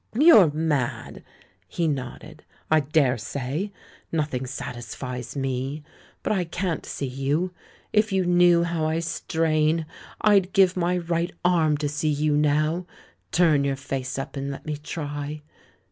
[0.19, 1.23] "You're mad!"
[1.67, 2.43] He nodded.
[2.71, 3.69] "I daresay.
[4.11, 5.83] Nothing satisfies me.
[6.23, 7.53] But I can't see you—
[7.93, 9.85] if you knew how I strain!
[10.19, 12.87] I'd give my right arm to see you now.
[13.31, 15.43] Turn your face up, and let me try.